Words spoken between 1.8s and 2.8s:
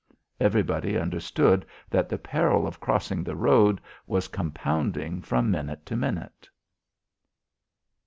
that the peril of